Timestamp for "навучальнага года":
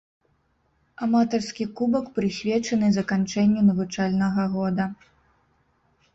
3.69-4.91